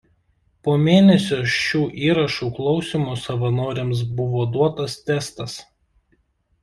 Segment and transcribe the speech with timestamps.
[0.67, 5.59] Po mėnesio šių įrašų klausymo savanoriams buvo duotas testas.